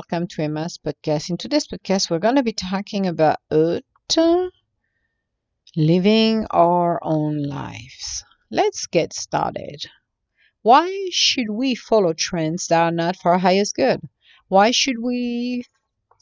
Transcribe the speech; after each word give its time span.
welcome 0.00 0.26
to 0.26 0.42
Emma's 0.42 0.78
podcast. 0.78 1.28
In 1.28 1.36
today's 1.36 1.68
podcast, 1.68 2.08
we're 2.08 2.20
going 2.20 2.36
to 2.36 2.42
be 2.42 2.54
talking 2.54 3.06
about 3.06 3.36
living 5.76 6.46
our 6.50 6.98
own 7.02 7.42
lives. 7.42 8.24
Let's 8.50 8.86
get 8.86 9.12
started. 9.12 9.84
Why 10.62 11.08
should 11.10 11.50
we 11.50 11.74
follow 11.74 12.14
trends 12.14 12.68
that 12.68 12.80
are 12.80 12.90
not 12.90 13.16
for 13.16 13.32
our 13.32 13.38
highest 13.38 13.74
good? 13.74 14.00
Why 14.48 14.70
should 14.70 14.98
we 14.98 15.64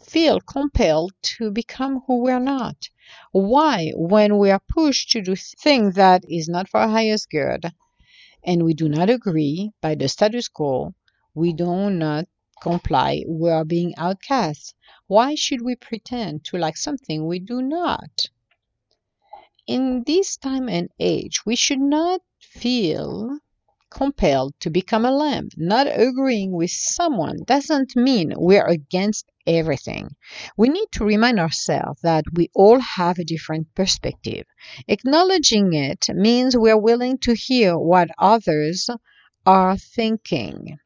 feel 0.05 0.41
compelled 0.41 1.13
to 1.39 1.53
become 1.53 2.03
who 2.09 2.25
we're 2.25 2.41
not? 2.41 2.89
Why, 3.31 3.93
when 3.95 4.39
we 4.39 4.51
are 4.51 4.63
pushed 4.75 5.13
to 5.13 5.23
do 5.23 5.37
things 5.37 5.95
that 5.95 6.25
is 6.29 6.49
not 6.49 6.69
for 6.69 6.81
our 6.81 6.89
highest 6.89 7.31
good 7.31 7.71
and 8.45 8.65
we 8.65 8.75
do 8.75 8.89
not 8.89 9.09
agree 9.09 9.71
by 9.81 9.95
the 9.95 10.09
status 10.09 10.49
quo, 10.49 10.95
we 11.33 11.53
do 11.53 11.91
not 11.91 12.27
comply, 12.61 13.25
we 13.27 13.51
are 13.51 13.65
being 13.65 13.95
outcast. 13.97 14.75
Why 15.07 15.35
should 15.35 15.63
we 15.63 15.77
pretend 15.77 16.45
to 16.45 16.59
like 16.59 16.77
something 16.77 17.27
we 17.27 17.39
do 17.39 17.63
not? 17.63 18.27
In 19.67 20.03
this 20.07 20.37
time 20.37 20.69
and 20.69 20.89
age, 20.99 21.45
we 21.45 21.57
should 21.57 21.81
not 21.81 22.21
feel 22.41 23.39
compelled 23.91 24.53
to 24.61 24.71
become 24.71 25.05
a 25.05 25.11
lamb. 25.11 25.49
Not 25.57 25.87
agreeing 25.87 26.53
with 26.53 26.71
someone 26.71 27.39
doesn't 27.45 27.97
mean 27.97 28.33
we're 28.37 28.67
against 28.67 29.27
everything. 29.47 30.15
We 30.57 30.69
need 30.69 30.89
to 30.93 31.05
remind 31.05 31.41
ourselves 31.41 32.01
that 32.03 32.25
we 32.35 32.51
all 32.55 32.81
have 32.81 33.19
a 33.19 33.25
different 33.25 33.75
perspective. 33.75 34.45
Acknowledging 34.87 35.73
it 35.73 36.07
means 36.11 36.57
we're 36.57 36.77
willing 36.77 37.19
to 37.19 37.35
hear 37.35 37.79
what 37.79 38.11
others 38.19 38.91
are 39.47 39.77
thinking. 39.77 40.79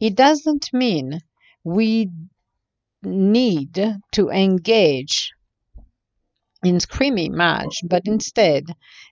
It 0.00 0.14
doesn't 0.16 0.72
mean 0.72 1.20
we 1.64 2.10
need 3.04 3.74
to 4.12 4.30
engage 4.30 5.32
in 6.64 6.80
screaming 6.80 7.36
match, 7.36 7.82
but 7.88 8.02
instead 8.06 8.64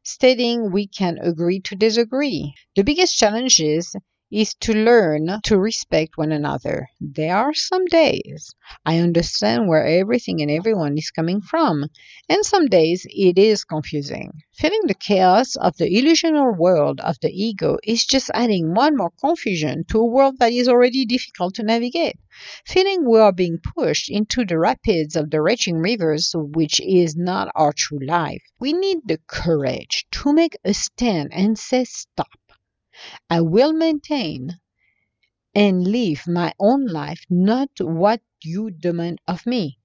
stating 0.04 0.72
we 0.72 0.88
can 0.88 1.18
agree 1.18 1.60
to 1.60 1.76
disagree. 1.76 2.54
The 2.74 2.82
biggest 2.82 3.16
challenge 3.16 3.60
is 3.60 3.94
is 4.30 4.54
to 4.54 4.72
learn 4.72 5.28
to 5.42 5.58
respect 5.58 6.16
one 6.16 6.32
another. 6.32 6.88
There 7.00 7.36
are 7.36 7.52
some 7.52 7.84
days 7.86 8.54
I 8.86 8.98
understand 8.98 9.68
where 9.68 9.84
everything 9.84 10.40
and 10.40 10.50
everyone 10.50 10.96
is 10.96 11.10
coming 11.10 11.40
from, 11.40 11.86
and 12.28 12.44
some 12.44 12.66
days 12.66 13.06
it 13.10 13.38
is 13.38 13.64
confusing. 13.64 14.32
Feeling 14.52 14.82
the 14.86 14.94
chaos 14.94 15.56
of 15.56 15.76
the 15.76 15.86
illusional 15.86 16.56
world 16.56 17.00
of 17.00 17.18
the 17.20 17.30
ego 17.30 17.78
is 17.82 18.04
just 18.04 18.30
adding 18.32 18.74
one 18.74 18.96
more 18.96 19.10
confusion 19.20 19.84
to 19.90 19.98
a 19.98 20.06
world 20.06 20.38
that 20.38 20.52
is 20.52 20.68
already 20.68 21.04
difficult 21.04 21.54
to 21.54 21.62
navigate. 21.62 22.16
Feeling 22.64 23.04
we 23.04 23.18
are 23.18 23.32
being 23.32 23.58
pushed 23.58 24.10
into 24.10 24.44
the 24.44 24.58
rapids 24.58 25.16
of 25.16 25.30
the 25.30 25.42
raging 25.42 25.76
rivers, 25.76 26.34
which 26.34 26.80
is 26.80 27.16
not 27.16 27.50
our 27.54 27.72
true 27.72 27.98
life. 28.06 28.42
We 28.58 28.72
need 28.72 28.98
the 29.04 29.18
courage 29.26 30.06
to 30.12 30.32
make 30.32 30.56
a 30.64 30.72
stand 30.72 31.30
and 31.32 31.58
say 31.58 31.84
stop. 31.84 32.39
I 33.30 33.40
will 33.40 33.72
maintain 33.72 34.60
and 35.54 35.86
live 35.86 36.26
my 36.26 36.52
own 36.58 36.86
life, 36.86 37.24
not 37.30 37.70
what 37.80 38.20
you 38.42 38.70
demand 38.70 39.20
of 39.26 39.46
me. 39.46 39.78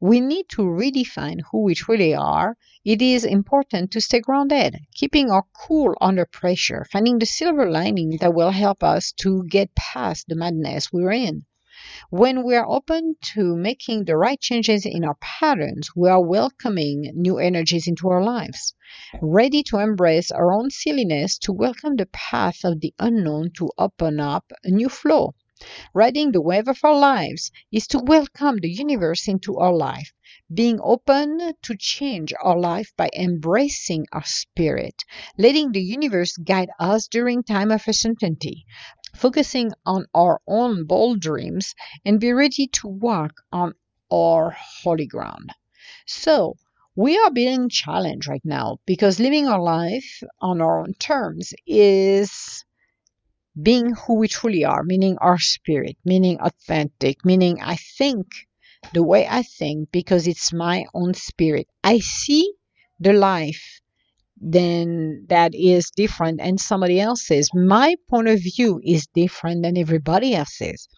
We 0.00 0.20
need 0.20 0.48
to 0.50 0.62
redefine 0.62 1.40
who 1.50 1.62
we 1.62 1.74
truly 1.74 2.14
are. 2.14 2.56
It 2.84 3.02
is 3.02 3.24
important 3.24 3.90
to 3.92 4.00
stay 4.00 4.20
grounded, 4.20 4.78
keeping 4.94 5.30
our 5.30 5.44
cool 5.66 5.96
under 6.00 6.26
pressure, 6.26 6.86
finding 6.92 7.18
the 7.18 7.26
silver 7.26 7.70
lining 7.70 8.18
that 8.20 8.34
will 8.34 8.50
help 8.50 8.82
us 8.82 9.12
to 9.22 9.44
get 9.48 9.74
past 9.74 10.26
the 10.28 10.34
madness 10.34 10.92
we're 10.92 11.12
in. 11.12 11.44
When 12.10 12.44
we 12.44 12.54
are 12.54 12.68
open 12.68 13.16
to 13.34 13.56
making 13.56 14.04
the 14.04 14.16
right 14.16 14.40
changes 14.40 14.86
in 14.86 15.04
our 15.04 15.16
patterns, 15.20 15.90
we 15.96 16.08
are 16.08 16.24
welcoming 16.24 17.10
new 17.14 17.38
energies 17.38 17.88
into 17.88 18.08
our 18.08 18.22
lives, 18.22 18.74
ready 19.20 19.62
to 19.64 19.78
embrace 19.78 20.30
our 20.30 20.52
own 20.52 20.70
silliness, 20.70 21.38
to 21.38 21.52
welcome 21.52 21.96
the 21.96 22.06
path 22.06 22.64
of 22.64 22.80
the 22.80 22.94
unknown, 22.98 23.50
to 23.56 23.70
open 23.78 24.20
up 24.20 24.52
a 24.62 24.70
new 24.70 24.88
flow. 24.88 25.34
Riding 25.94 26.32
the 26.32 26.42
wave 26.42 26.66
of 26.66 26.80
our 26.82 26.98
lives 26.98 27.52
is 27.70 27.86
to 27.88 27.98
welcome 27.98 28.58
the 28.58 28.68
universe 28.70 29.28
into 29.28 29.56
our 29.58 29.72
life, 29.72 30.12
being 30.52 30.80
open 30.82 31.54
to 31.62 31.76
change 31.76 32.32
our 32.42 32.58
life 32.58 32.92
by 32.96 33.08
embracing 33.16 34.06
our 34.12 34.24
spirit, 34.24 35.02
letting 35.38 35.70
the 35.70 35.80
universe 35.80 36.36
guide 36.36 36.70
us 36.80 37.06
during 37.06 37.44
time 37.44 37.70
of 37.70 37.86
uncertainty, 37.86 38.66
focusing 39.14 39.72
on 39.84 40.06
our 40.14 40.40
own 40.46 40.84
bold 40.86 41.20
dreams 41.20 41.74
and 42.04 42.20
be 42.20 42.32
ready 42.32 42.66
to 42.68 42.88
walk 42.88 43.32
on 43.52 43.74
our 44.10 44.56
holy 44.82 45.06
ground. 45.06 45.50
So, 46.06 46.56
we 46.94 47.18
are 47.18 47.30
being 47.30 47.68
challenged 47.68 48.28
right 48.28 48.44
now 48.44 48.78
because 48.86 49.18
living 49.18 49.46
our 49.46 49.62
life 49.62 50.22
on 50.40 50.60
our 50.60 50.80
own 50.80 50.94
terms 50.94 51.54
is 51.66 52.64
being 53.60 53.94
who 53.94 54.14
we 54.14 54.28
truly 54.28 54.64
are, 54.64 54.82
meaning 54.82 55.18
our 55.18 55.38
spirit, 55.38 55.96
meaning 56.04 56.38
authentic, 56.40 57.24
meaning 57.24 57.60
I 57.60 57.76
think 57.76 58.26
the 58.94 59.02
way 59.02 59.26
I 59.28 59.42
think 59.42 59.90
because 59.92 60.26
it's 60.26 60.52
my 60.52 60.86
own 60.94 61.14
spirit. 61.14 61.68
I 61.84 61.98
see 61.98 62.54
the 62.98 63.12
life 63.12 63.81
then 64.44 65.24
that 65.28 65.54
is 65.54 65.90
different 65.94 66.40
and 66.40 66.60
somebody 66.60 67.00
else's. 67.00 67.48
My 67.54 67.94
point 68.10 68.26
of 68.26 68.40
view 68.40 68.80
is 68.84 69.06
different 69.14 69.62
than 69.62 69.78
everybody 69.78 70.34
else's. 70.34 70.88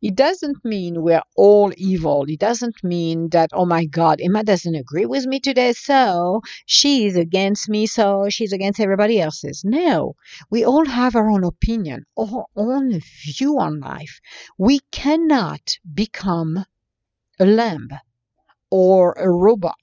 It 0.00 0.14
doesn't 0.14 0.64
mean 0.64 1.02
we're 1.02 1.22
all 1.36 1.72
evil. 1.76 2.24
It 2.26 2.40
doesn't 2.40 2.82
mean 2.82 3.28
that, 3.30 3.50
oh 3.52 3.66
my 3.66 3.84
God, 3.84 4.20
Emma 4.22 4.42
doesn't 4.44 4.74
agree 4.74 5.04
with 5.04 5.26
me 5.26 5.40
today, 5.40 5.74
so 5.74 6.40
she's 6.64 7.16
against 7.16 7.68
me, 7.68 7.86
so 7.86 8.28
she's 8.30 8.52
against 8.52 8.80
everybody 8.80 9.20
else's. 9.20 9.62
No, 9.62 10.14
we 10.50 10.64
all 10.64 10.86
have 10.86 11.16
our 11.16 11.30
own 11.30 11.44
opinion, 11.44 12.06
our 12.18 12.46
own 12.56 12.98
view 13.24 13.58
on 13.58 13.80
life. 13.80 14.20
We 14.56 14.80
cannot 14.90 15.76
become 15.92 16.64
a 17.38 17.44
lamb 17.44 17.88
or 18.70 19.12
a 19.18 19.30
robot 19.30 19.76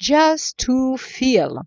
just 0.00 0.58
to 0.58 0.96
feel 0.96 1.62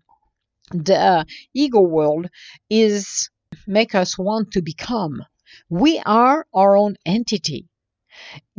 the 0.70 0.96
uh, 0.96 1.24
ego 1.54 1.80
world 1.80 2.28
is 2.70 3.30
make 3.66 3.94
us 3.94 4.18
want 4.18 4.52
to 4.52 4.62
become. 4.62 5.22
We 5.70 6.00
are 6.04 6.46
our 6.54 6.76
own 6.76 6.96
entity. 7.06 7.66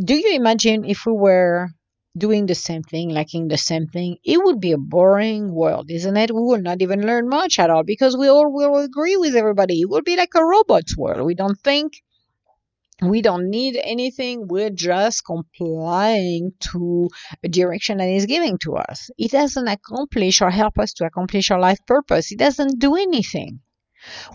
Do 0.04 0.16
you 0.16 0.34
imagine 0.34 0.86
if 0.86 1.06
we 1.06 1.14
were 1.14 1.70
doing 2.18 2.48
the 2.48 2.56
same 2.56 2.82
thing, 2.84 3.10
liking 3.10 3.48
the 3.48 3.58
same 3.58 3.86
thing? 3.88 4.18
It 4.24 4.44
would 4.44 4.60
be 4.60 4.72
a 4.72 4.78
boring 4.78 5.54
world, 5.54 5.92
isn't 5.92 6.18
it? 6.18 6.34
We 6.34 6.42
will 6.42 6.62
not 6.62 6.82
even 6.82 7.06
learn 7.06 7.30
much 7.30 7.60
at 7.60 7.70
all 7.70 7.84
because 7.84 8.18
we 8.18 8.28
all 8.28 8.52
will 8.52 8.78
agree 8.78 9.18
with 9.18 9.36
everybody. 9.36 9.82
It 9.82 9.90
would 9.90 10.04
be 10.06 10.18
like 10.18 10.34
a 10.36 10.44
robot's 10.44 10.98
world. 10.98 11.26
We 11.26 11.36
don't 11.36 11.60
think, 11.60 11.94
we 13.02 13.22
don't 13.22 13.50
need 13.50 13.80
anything. 13.84 14.48
We're 14.48 14.72
just 14.72 15.26
complying 15.26 16.54
to 16.72 17.10
a 17.44 17.48
direction 17.48 18.00
that 18.00 18.10
is 18.10 18.26
giving 18.26 18.58
to 18.60 18.76
us. 18.76 19.10
It 19.18 19.32
doesn't 19.32 19.68
accomplish 19.68 20.42
or 20.42 20.50
help 20.50 20.80
us 20.80 20.94
to 20.94 21.06
accomplish 21.06 21.52
our 21.52 21.60
life 21.60 21.86
purpose. 21.86 22.32
It 22.32 22.40
doesn't 22.40 22.80
do 22.80 22.96
anything. 22.96 23.60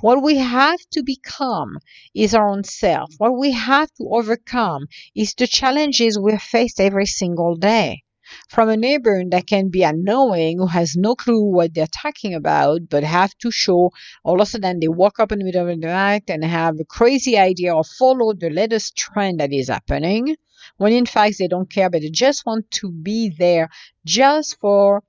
What 0.01 0.23
we 0.23 0.37
have 0.37 0.81
to 0.93 1.03
become 1.03 1.79
is 2.15 2.35
our 2.35 2.49
own 2.49 2.65
self. 2.65 3.11
What 3.19 3.39
we 3.39 3.53
have 3.53 3.89
to 3.95 4.09
overcome 4.11 4.87
is 5.15 5.35
the 5.35 5.47
challenges 5.47 6.19
we 6.19 6.37
face 6.39 6.79
every 6.79 7.07
single 7.07 7.57
day 7.57 8.03
from 8.49 8.69
a 8.69 8.77
neighbor 8.77 9.23
that 9.31 9.47
can 9.47 9.69
be 9.69 9.83
unknowing 9.83 10.59
who 10.59 10.67
has 10.67 10.97
no 10.97 11.15
clue 11.15 11.45
what 11.45 11.75
they're 11.75 11.87
talking 11.87 12.35
about 12.35 12.81
but 12.89 13.05
have 13.05 13.37
to 13.39 13.51
show 13.51 13.91
all 14.25 14.41
of 14.41 14.41
a 14.43 14.47
sudden 14.47 14.81
they 14.81 14.89
walk 14.89 15.19
up 15.19 15.33
in 15.33 15.39
the 15.39 15.45
middle 15.45 15.69
of 15.69 15.81
the 15.81 15.87
night 15.87 16.25
and 16.29 16.45
have 16.45 16.79
a 16.81 16.85
crazy 16.85 17.39
idea 17.39 17.75
or 17.75 17.85
follow 17.85 18.33
the 18.33 18.51
latest 18.51 18.97
trend 18.97 19.41
that 19.41 19.53
is 19.53 19.69
happening 19.69 20.37
when 20.77 20.93
in 20.93 21.07
fact 21.07 21.37
they 21.39 21.49
don't 21.49 21.71
care 21.71 21.91
but 21.91 22.01
they 22.03 22.11
just 22.11 22.45
want 22.47 22.71
to 22.71 22.91
be 22.91 23.31
there 23.39 23.69
just 24.05 24.59
for 24.61 25.03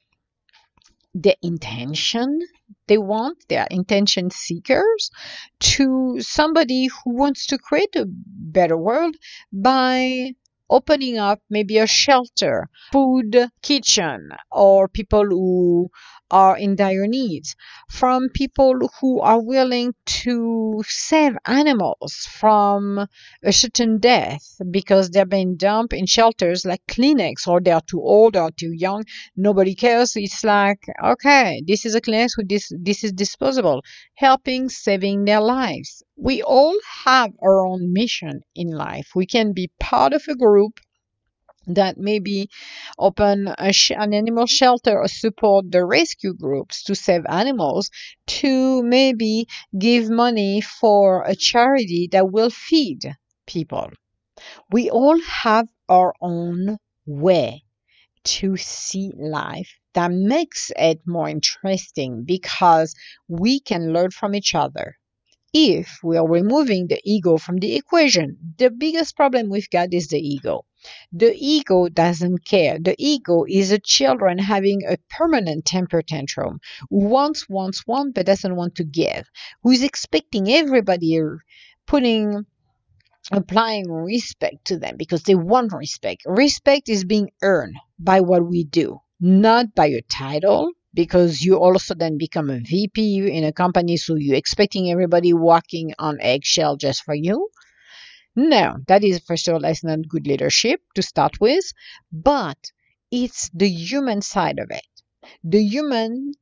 the 1.14 1.38
intention. 1.42 2.40
They 2.88 2.98
want 2.98 3.48
their 3.48 3.68
intention 3.70 4.30
seekers 4.30 5.12
to 5.60 6.18
somebody 6.20 6.88
who 6.88 7.16
wants 7.16 7.48
to 7.48 7.58
create 7.58 7.96
a 7.96 8.06
better 8.08 8.78
world 8.78 9.16
by 9.52 10.34
opening 10.74 11.18
up 11.18 11.40
maybe 11.50 11.78
a 11.78 11.88
shelter, 11.88 12.68
food 12.92 13.50
kitchen, 13.62 14.30
or 14.52 14.88
people 14.88 15.26
who 15.26 15.90
are 16.32 16.58
in 16.58 16.76
dire 16.76 17.06
need, 17.06 17.44
from 17.90 18.28
people 18.30 18.90
who 19.00 19.20
are 19.20 19.40
willing 19.40 19.94
to 20.06 20.84
save 20.88 21.36
animals 21.46 22.28
from 22.40 23.08
a 23.44 23.54
certain 23.54 24.00
death 24.00 24.44
because 24.72 25.12
they're 25.12 25.34
being 25.38 25.56
dumped 25.56 25.94
in 25.94 26.08
shelters 26.08 26.66
like 26.66 26.82
Kleenex 26.88 27.48
or 27.48 27.62
they're 27.62 27.88
too 27.88 28.02
old 28.02 28.36
or 28.36 28.50
too 28.50 28.72
young. 28.74 29.04
Nobody 29.36 29.76
cares. 29.76 30.14
It's 30.16 30.44
like, 30.44 30.82
okay, 31.04 31.62
this 31.68 31.86
is 31.86 31.94
a 31.94 32.02
Kleenex, 32.02 32.32
this, 32.50 32.72
this 32.80 33.04
is 33.04 33.12
disposable, 33.12 33.84
helping 34.16 34.70
saving 34.70 35.26
their 35.26 35.42
lives. 35.42 36.02
We 36.18 36.42
all 36.42 36.78
have 37.06 37.32
our 37.42 37.66
own 37.66 37.94
mission 37.94 38.42
in 38.56 38.70
life. 38.72 39.10
We 39.16 39.26
can 39.26 39.54
be 39.54 39.72
part 39.80 40.14
of 40.14 40.24
a 40.30 40.36
group 40.36 40.80
that 41.68 41.98
maybe 41.98 42.50
open 43.00 43.54
sh- 43.72 43.92
an 43.92 44.14
animal 44.14 44.46
shelter 44.46 44.98
or 45.00 45.08
support 45.08 45.72
the 45.72 45.86
rescue 45.86 46.34
groups 46.34 46.84
to 46.84 46.96
save 46.96 47.26
animals 47.30 47.90
to 48.28 48.84
maybe 48.84 49.48
give 49.78 50.10
money 50.10 50.62
for 50.62 51.24
a 51.24 51.36
charity 51.36 52.10
that 52.12 52.32
will 52.32 52.50
feed 52.50 53.16
people. 53.48 53.90
We 54.72 54.90
all 54.90 55.20
have 55.22 55.70
our 55.88 56.14
own 56.22 56.78
way 57.06 57.64
to 58.26 58.58
see 58.58 59.12
life 59.18 59.70
that 59.94 60.12
makes 60.12 60.72
it 60.78 61.02
more 61.08 61.30
interesting 61.30 62.24
because 62.26 62.96
we 63.28 63.60
can 63.62 63.94
learn 63.94 64.12
from 64.12 64.36
each 64.36 64.56
other 64.56 64.98
if 65.54 66.00
we 66.04 66.18
are 66.18 66.28
removing 66.28 66.88
the 66.88 67.00
ego 67.04 67.38
from 67.38 67.58
the 67.58 67.76
equation. 67.76 68.38
The 68.58 68.72
biggest 68.72 69.16
problem 69.16 69.50
we've 69.50 69.70
got 69.70 69.94
is 69.94 70.08
the 70.08 70.20
ego. 70.20 70.66
The 71.12 71.34
ego 71.38 71.88
doesn't 71.90 72.44
care. 72.44 72.78
The 72.80 72.96
ego 72.98 73.46
is 73.48 73.72
a 73.72 73.80
children 73.80 74.40
having 74.40 74.82
a 74.86 74.98
permanent 75.10 75.66
temper 75.66 76.02
tantrum 76.02 76.60
who 76.90 77.06
wants, 77.06 77.48
wants, 77.48 77.86
wants, 77.88 78.14
but 78.16 78.26
doesn't 78.26 78.56
want 78.56 78.76
to 78.76 78.84
give, 78.84 79.30
who 79.62 79.72
is 79.72 79.84
expecting 79.84 80.52
everybody 80.52 81.20
uh, 81.20 81.38
putting 81.86 82.46
applying 83.32 83.90
respect 83.90 84.66
to 84.66 84.78
them 84.78 84.96
because 84.98 85.24
they 85.24 85.36
want 85.36 85.72
respect. 85.72 86.24
Respect 86.26 86.90
is 86.90 87.06
being 87.06 87.30
earned 87.42 87.76
by 87.98 88.20
what 88.20 88.46
we 88.46 88.66
do, 88.66 89.00
not 89.20 89.74
by 89.76 89.88
a 89.88 90.02
title, 90.02 90.72
because 90.94 91.42
you 91.42 91.58
also 91.58 91.94
then 91.96 92.18
become 92.18 92.50
a 92.50 92.60
VP 92.60 93.30
in 93.30 93.44
a 93.44 93.52
company, 93.52 93.98
so 93.98 94.16
you're 94.16 94.36
expecting 94.36 94.92
everybody 94.92 95.34
walking 95.34 95.94
on 96.00 96.20
eggshell 96.22 96.78
just 96.78 97.04
for 97.04 97.16
you. 97.16 97.50
No, 98.36 98.78
that 98.88 99.04
is 99.04 99.20
first 99.20 99.48
of 99.48 99.54
all, 99.54 99.60
that's 99.62 99.84
not 99.84 100.08
good 100.08 100.28
leadership 100.28 100.82
to 100.96 101.02
start 101.02 101.40
with, 101.40 101.66
but 102.12 102.58
it's 103.12 103.50
the 103.54 103.70
human 103.70 104.22
side 104.22 104.60
of 104.60 104.72
it. 104.72 104.88
The 105.44 105.64
human 105.64 106.34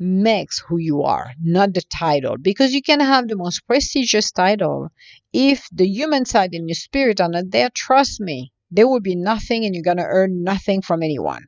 makes 0.00 0.60
who 0.60 0.78
you 0.78 1.02
are, 1.02 1.32
not 1.42 1.74
the 1.74 1.82
title. 1.82 2.36
Because 2.36 2.72
you 2.72 2.82
can 2.82 3.00
have 3.00 3.28
the 3.28 3.36
most 3.36 3.66
prestigious 3.66 4.30
title. 4.30 4.90
If 5.32 5.68
the 5.72 5.86
human 5.86 6.24
side 6.24 6.54
and 6.54 6.68
your 6.68 6.74
spirit 6.74 7.20
are 7.20 7.28
not 7.28 7.50
there, 7.50 7.70
trust 7.74 8.20
me, 8.20 8.52
there 8.70 8.86
will 8.86 9.00
be 9.00 9.16
nothing 9.16 9.64
and 9.64 9.74
you're 9.74 9.82
going 9.82 9.96
to 9.96 10.04
earn 10.04 10.44
nothing 10.44 10.82
from 10.82 11.02
anyone. 11.02 11.46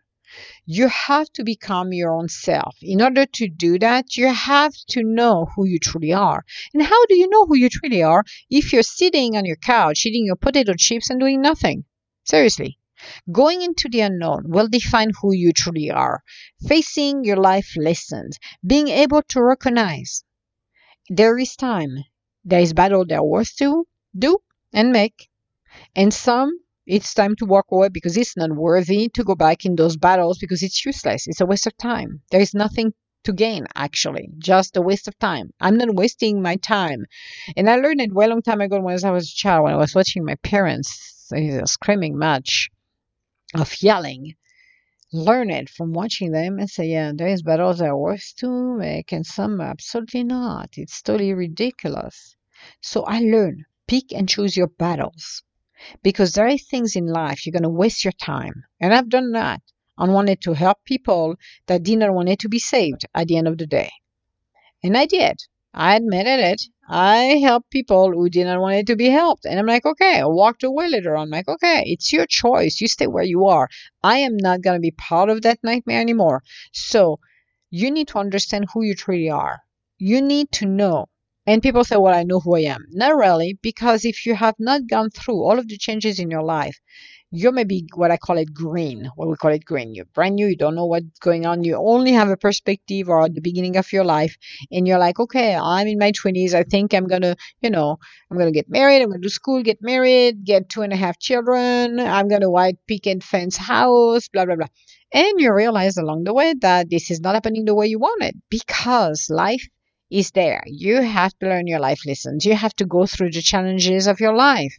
You 0.67 0.89
have 0.89 1.31
to 1.33 1.45
become 1.45 1.93
your 1.93 2.13
own 2.13 2.29
self. 2.29 2.77
In 2.83 3.03
order 3.03 3.27
to 3.27 3.49
do 3.49 3.79
that, 3.79 4.17
you 4.17 4.29
have 4.29 4.73
to 4.91 5.03
know 5.03 5.47
who 5.55 5.67
you 5.67 5.79
truly 5.79 6.13
are. 6.13 6.45
And 6.75 6.83
how 6.83 7.07
do 7.07 7.17
you 7.17 7.29
know 7.29 7.47
who 7.47 7.57
you 7.57 7.69
truly 7.69 8.03
are 8.03 8.25
if 8.49 8.73
you're 8.73 8.83
sitting 8.83 9.37
on 9.37 9.45
your 9.45 9.57
couch 9.57 10.07
eating 10.07 10.27
your 10.27 10.37
potato 10.37 10.75
chips 10.77 11.11
and 11.11 11.21
doing 11.21 11.41
nothing? 11.41 11.85
Seriously. 12.25 12.79
Going 13.33 13.63
into 13.63 13.89
the 13.89 14.01
unknown 14.01 14.45
will 14.47 14.69
define 14.69 15.13
who 15.21 15.33
you 15.35 15.53
truly 15.53 15.91
are. 15.91 16.23
Facing 16.69 17.25
your 17.25 17.39
life 17.39 17.75
lessons, 17.77 18.39
being 18.67 18.89
able 18.89 19.23
to 19.29 19.43
recognize 19.43 20.23
there 21.09 21.39
is 21.39 21.57
time, 21.57 22.05
there 22.45 22.61
is 22.61 22.73
battle 22.73 23.05
that 23.07 23.19
are 23.19 23.25
worth 23.25 23.57
to 23.57 23.87
do 24.17 24.39
and 24.73 24.93
make, 24.93 25.29
and 25.97 26.13
some 26.13 26.61
it's 26.87 27.15
time 27.15 27.37
to 27.37 27.45
walk 27.45 27.67
away 27.71 27.89
because 27.89 28.17
it's 28.17 28.37
not 28.37 28.51
worthy 28.53 29.09
to 29.11 29.23
go 29.23 29.35
back 29.35 29.65
in 29.65 29.77
those 29.77 29.97
battles 29.97 30.39
because 30.39 30.63
it's 30.63 30.85
useless. 30.85 31.27
It's 31.29 31.41
a 31.41 31.47
waste 31.47 31.67
of 31.67 31.77
time. 31.77 32.23
There 32.31 32.41
is 32.41 32.55
nothing 32.55 32.95
to 33.25 33.33
gain 33.33 33.67
actually. 33.75 34.31
Just 34.39 34.77
a 34.77 34.83
waste 34.83 35.07
of 35.07 35.19
time. 35.19 35.51
I'm 35.61 35.77
not 35.77 35.95
wasting 35.95 36.41
my 36.43 36.57
time. 36.57 37.05
And 37.57 37.69
i 37.69 37.77
learned 37.77 38.01
it 38.01 38.13
well 38.13 38.31
long 38.31 38.43
time 38.43 38.61
ago 38.61 38.81
when 38.81 39.05
i 39.05 39.11
was 39.11 39.31
a 39.31 39.37
child 39.37 39.65
when 39.65 39.75
i 39.75 39.77
was 39.77 39.95
watching 39.95 40.25
my 40.25 40.37
parents 40.37 41.31
a 41.33 41.67
screaming 41.67 42.19
match 42.19 42.71
of 43.55 43.83
yelling. 43.83 44.35
Learn 45.13 45.51
it 45.51 45.69
from 45.69 45.93
watching 45.93 46.33
them 46.33 46.59
and 46.59 46.71
say 46.71 46.87
yeah 46.87 47.13
there 47.15 47.29
is 47.29 47.43
battles 47.43 47.79
that 47.79 47.89
are 47.89 47.99
worth 47.99 48.33
to 48.39 48.77
make 48.79 49.13
and 49.13 49.27
some 49.27 49.61
absolutely 49.61 50.25
not. 50.25 50.71
It's 50.77 51.03
totally 51.03 51.35
ridiculous. 51.35 52.37
So 52.81 53.03
i 53.03 53.21
learn 53.21 53.67
pick 53.87 54.13
and 54.13 54.29
choose 54.29 54.57
your 54.57 54.69
battles 54.69 55.43
because 56.03 56.33
there 56.33 56.47
are 56.47 56.59
things 56.59 56.97
in 56.97 57.07
life 57.07 57.45
you're 57.45 57.53
going 57.53 57.63
to 57.63 57.69
waste 57.69 58.05
your 58.05 58.13
time. 58.13 58.65
And 58.81 58.95
I've 58.95 59.09
done 59.09 59.33
that. 59.33 59.61
I 59.99 60.09
wanted 60.09 60.41
to 60.43 60.55
help 60.55 60.79
people 60.85 61.37
that 61.67 61.83
did 61.83 61.99
not 61.99 62.15
want 62.15 62.29
it 62.29 62.39
to 62.41 62.49
be 62.49 62.59
saved 62.59 63.05
at 63.15 63.29
the 63.29 63.37
end 63.37 63.49
of 63.49 63.59
the 63.59 63.67
day. 63.67 63.91
And 64.83 64.97
I 64.97 65.07
did. 65.07 65.37
I 65.75 65.97
admitted 65.97 66.41
it. 66.41 66.63
I 66.89 67.39
helped 67.43 67.71
people 67.71 68.11
who 68.11 68.29
did 68.29 68.47
not 68.47 68.61
want 68.61 68.77
it 68.77 68.87
to 68.87 68.97
be 68.97 69.09
helped. 69.11 69.45
And 69.45 69.59
I'm 69.59 69.67
like, 69.67 69.85
okay, 69.87 70.21
I 70.21 70.25
walked 70.25 70.65
away 70.65 70.89
later 70.89 71.17
on. 71.17 71.25
I'm 71.25 71.31
like, 71.31 71.49
okay, 71.49 71.85
it's 71.87 72.13
your 72.13 72.27
choice. 72.27 72.81
You 72.81 72.89
stay 72.89 73.07
where 73.07 73.25
you 73.25 73.47
are. 73.47 73.69
I 74.03 74.19
am 74.19 74.37
not 74.37 74.63
going 74.63 74.77
to 74.77 74.81
be 74.81 74.91
part 74.91 75.29
of 75.29 75.43
that 75.43 75.59
nightmare 75.63 76.01
anymore. 76.01 76.43
So 76.73 77.21
you 77.71 77.91
need 77.91 78.09
to 78.09 78.19
understand 78.19 78.67
who 78.73 78.83
you 78.83 78.95
truly 78.95 79.31
are. 79.31 79.61
You 79.99 80.23
need 80.23 80.51
to 80.53 80.67
know 80.67 81.07
and 81.47 81.63
people 81.63 81.85
say, 81.85 81.97
well, 81.97 82.15
I 82.15 82.23
know 82.23 82.41
who 82.41 82.57
I 82.57 82.61
am. 82.61 82.85
Not 82.91 83.17
really, 83.17 83.59
because 83.63 84.05
if 84.05 84.27
you 84.27 84.35
have 84.35 84.57
not 84.59 84.87
gone 84.87 85.11
through 85.11 85.43
all 85.43 85.59
of 85.59 85.69
the 85.69 85.79
changes 85.79 86.19
in 86.19 86.31
your 86.31 86.43
life, 86.43 86.79
you're 87.33 87.53
maybe 87.53 87.87
what 87.95 88.11
I 88.11 88.17
call 88.17 88.39
it 88.39 88.53
green, 88.53 89.09
what 89.15 89.29
we 89.29 89.37
call 89.37 89.53
it 89.53 89.65
green. 89.65 89.95
You're 89.95 90.07
brand 90.07 90.35
new, 90.35 90.49
you 90.49 90.57
don't 90.57 90.75
know 90.75 90.87
what's 90.87 91.19
going 91.21 91.47
on. 91.47 91.63
You 91.63 91.77
only 91.77 92.13
have 92.13 92.29
a 92.29 92.37
perspective 92.37 93.09
or 93.09 93.29
the 93.29 93.41
beginning 93.41 93.77
of 93.77 93.93
your 93.93 94.05
life, 94.05 94.37
and 94.71 94.87
you're 94.87 94.99
like, 94.99 95.21
okay, 95.21 95.55
I'm 95.55 95.87
in 95.87 95.99
my 95.99 96.13
20s. 96.13 96.55
I 96.55 96.65
think 96.65 96.93
I'm 96.93 97.09
to, 97.09 97.37
you 97.63 97.71
know, 97.71 97.99
I'm 98.31 98.39
to 98.39 98.51
get 98.51 98.69
married. 98.69 99.03
I'm 99.03 99.13
to 99.13 99.19
do 99.19 99.29
school, 99.29 99.63
get 99.63 99.79
married, 99.81 100.45
get 100.45 100.69
two 100.69 100.83
and 100.83 100.93
a 100.93 100.97
half 100.97 101.19
children. 101.21 102.01
I'm 102.01 102.29
to 102.29 102.51
white 102.51 102.79
picket 102.89 103.23
fence 103.23 103.57
house, 103.57 104.29
blah, 104.29 104.45
blah, 104.45 104.57
blah. 104.57 104.67
And 105.13 105.41
you 105.41 105.53
realize 105.53 105.97
along 105.97 106.25
the 106.25 106.35
way 106.35 106.55
that 106.61 106.91
this 106.91 107.11
is 107.11 107.21
not 107.21 107.35
happening 107.35 107.65
the 107.65 107.75
way 107.75 107.87
you 107.87 107.99
want 107.99 108.23
it 108.23 108.37
because 108.49 109.29
life 109.31 109.67
is 110.11 110.31
there. 110.33 110.63
You 110.67 111.01
have 111.03 111.39
to 111.39 111.47
learn 111.47 111.67
your 111.67 111.81
life 111.81 112.05
lessons. 112.07 112.45
You 112.45 112.55
have 112.55 112.75
to 112.77 112.87
go 112.87 113.07
through 113.07 113.31
the 113.31 113.43
challenges 113.43 114.07
of 114.07 114.21
your 114.21 114.35
life. 114.35 114.77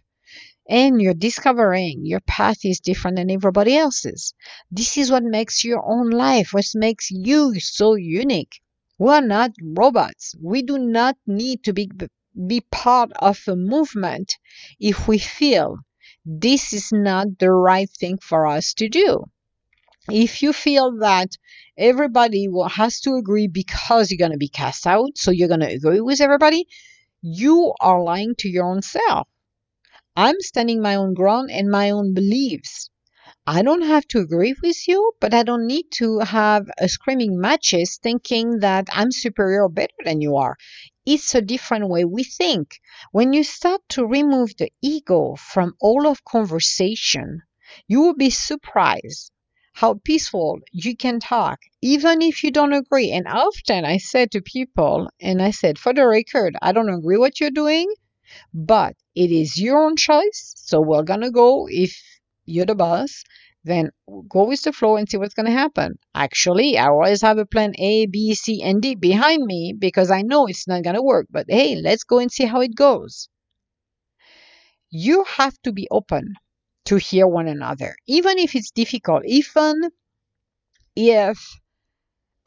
And 0.70 1.02
you're 1.02 1.14
discovering 1.14 2.06
your 2.06 2.22
path 2.22 2.64
is 2.64 2.80
different 2.80 3.18
than 3.18 3.32
everybody 3.32 3.76
else's. 3.76 4.34
This 4.70 4.98
is 4.98 5.12
what 5.12 5.24
makes 5.24 5.64
your 5.64 5.84
own 5.84 6.10
life, 6.10 6.54
what 6.54 6.66
makes 6.76 7.12
you 7.12 7.60
so 7.60 7.96
unique. 7.96 8.62
We're 8.98 9.22
not 9.22 9.52
robots. 9.62 10.36
We 10.40 10.62
do 10.62 10.78
not 10.78 11.18
need 11.26 11.64
to 11.64 11.74
be, 11.74 11.90
be 12.48 12.62
part 12.72 13.12
of 13.20 13.42
a 13.48 13.56
movement 13.56 14.38
if 14.80 15.08
we 15.08 15.18
feel 15.18 15.78
this 16.26 16.72
is 16.72 16.92
not 16.92 17.40
the 17.40 17.52
right 17.52 17.90
thing 17.90 18.20
for 18.22 18.46
us 18.46 18.74
to 18.76 18.88
do. 18.88 19.26
If 20.10 20.42
you 20.42 20.52
feel 20.52 20.98
that 21.02 21.38
everybody 21.78 22.48
has 22.72 23.00
to 23.02 23.18
agree 23.18 23.48
because 23.48 24.10
you're 24.10 24.18
going 24.18 24.32
to 24.32 24.38
be 24.38 24.48
cast 24.48 24.88
out, 24.88 25.16
so 25.16 25.30
you're 25.30 25.48
going 25.48 25.60
to 25.60 25.72
agree 25.72 26.02
with 26.02 26.22
everybody, 26.22 26.68
you 27.22 27.74
are 27.80 28.02
lying 28.02 28.34
to 28.40 28.50
your 28.50 28.66
own 28.66 28.82
self. 28.82 29.28
I'm 30.16 30.40
standing 30.40 30.82
my 30.82 30.96
own 30.96 31.14
ground 31.14 31.52
and 31.52 31.70
my 31.70 31.92
own 31.92 32.16
beliefs. 32.16 32.90
I 33.46 33.62
don't 33.62 33.84
have 33.84 34.08
to 34.08 34.20
agree 34.20 34.56
with 34.64 34.88
you, 34.88 35.14
but 35.20 35.36
I 35.36 35.44
don't 35.44 35.68
need 35.68 35.92
to 35.98 36.20
have 36.20 36.68
a 36.80 36.90
screaming 36.90 37.40
matches 37.40 38.00
thinking 38.02 38.60
that 38.62 38.88
I'm 38.92 39.12
superior 39.12 39.66
or 39.66 39.70
better 39.70 39.94
than 40.04 40.20
you 40.20 40.36
are. 40.38 40.58
It's 41.06 41.36
a 41.36 41.42
different 41.44 41.90
way 41.90 42.06
we 42.06 42.24
think. 42.24 42.80
When 43.12 43.34
you 43.34 43.44
start 43.44 43.82
to 43.90 44.06
remove 44.08 44.58
the 44.58 44.72
ego 44.82 45.36
from 45.36 45.76
all 45.80 46.08
of 46.08 46.26
conversation, 46.26 47.44
you 47.88 48.02
will 48.02 48.16
be 48.16 48.32
surprised 48.32 49.32
how 49.74 49.96
peaceful 50.04 50.60
you 50.72 50.96
can 50.96 51.20
talk, 51.20 51.60
even 51.82 52.22
if 52.22 52.44
you 52.44 52.52
don't 52.52 52.74
agree. 52.74 53.12
And 53.12 53.28
often 53.28 53.86
I 53.86 53.98
said 53.98 54.32
to 54.32 54.42
people, 54.42 55.10
and 55.20 55.42
I 55.42 55.52
said, 55.52 55.80
for 55.80 55.94
the 55.94 56.06
record, 56.06 56.56
I 56.62 56.72
don't 56.72 56.90
agree 56.90 57.18
what 57.18 57.40
you're 57.40 57.52
doing, 57.52 57.92
but 58.54 58.96
it 59.16 59.32
is 59.32 59.60
your 59.60 59.84
own 59.84 59.96
choice. 59.96 60.54
So 60.58 60.82
we're 60.82 61.04
going 61.04 61.22
to 61.22 61.32
go, 61.32 61.68
if 61.70 61.98
you're 62.46 62.66
the 62.66 62.76
boss, 62.76 63.24
then 63.64 63.92
go 64.28 64.46
with 64.46 64.62
the 64.64 64.74
flow 64.74 64.98
and 64.98 65.10
see 65.10 65.18
what's 65.18 65.34
going 65.34 65.46
to 65.46 65.52
happen. 65.52 65.98
Actually, 66.16 66.78
I 66.78 66.88
always 66.88 67.22
have 67.22 67.38
a 67.38 67.46
plan 67.46 67.74
A, 67.78 68.08
B, 68.08 68.34
C, 68.34 68.62
and 68.64 68.82
D 68.82 68.96
behind 68.96 69.44
me 69.44 69.74
because 69.78 70.12
I 70.12 70.22
know 70.22 70.48
it's 70.48 70.68
not 70.68 70.84
going 70.84 70.96
to 70.96 71.02
work. 71.02 71.28
But 71.30 71.46
hey, 71.48 71.76
let's 71.76 72.04
go 72.04 72.20
and 72.20 72.32
see 72.32 72.46
how 72.46 72.62
it 72.62 72.76
goes. 72.76 73.30
You 74.90 75.24
have 75.38 75.58
to 75.64 75.72
be 75.72 75.88
open 75.92 76.36
to 76.86 76.96
hear 76.98 77.28
one 77.28 77.48
another, 77.48 77.96
even 78.08 78.38
if 78.38 78.56
it's 78.56 78.72
difficult, 78.72 79.24
even 79.26 79.90
if 80.96 81.40